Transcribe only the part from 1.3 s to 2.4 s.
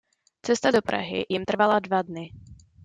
jim trvala dva dny.